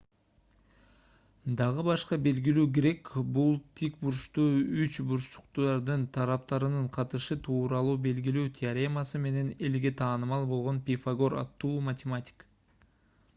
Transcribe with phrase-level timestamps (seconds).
[1.57, 3.51] дагы башка белгилүү грек бул
[3.81, 11.75] тик бурчтуу үч бурчтуктардын тараптарынын катышы тууралуу белгилүү теоремасы менен элге таанымал болгон пифагор аттуу
[11.91, 12.49] математик